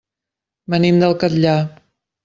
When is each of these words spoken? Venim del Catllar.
Venim 0.75 0.99
del 1.05 1.15
Catllar. 1.25 1.57